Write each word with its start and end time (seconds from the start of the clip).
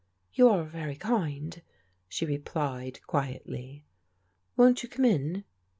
"You 0.33 0.47
are 0.49 0.63
very 0.63 0.95
kind," 0.95 1.61
she 2.09 2.25
replied 2.25 3.01
quietly. 3.05 3.85
"Won't 4.57 4.81
you 4.81 4.89
come 4.89 5.05
in 5.05 5.43